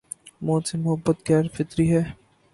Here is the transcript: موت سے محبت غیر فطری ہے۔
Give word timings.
موت 0.45 0.63
سے 0.67 0.75
محبت 0.77 1.17
غیر 1.29 1.45
فطری 1.55 1.85
ہے۔ 1.93 2.03